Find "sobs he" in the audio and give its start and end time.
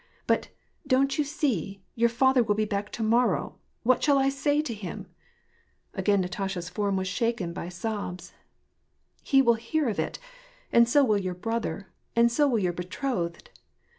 7.69-9.43